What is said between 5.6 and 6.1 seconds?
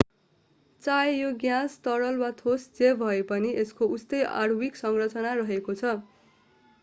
छ